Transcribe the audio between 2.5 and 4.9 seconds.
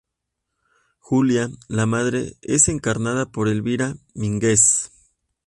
encarnada por Elvira Mínguez.